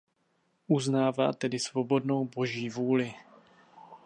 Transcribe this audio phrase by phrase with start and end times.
[0.67, 3.13] Uznává tedy svobodnou Boží vůli.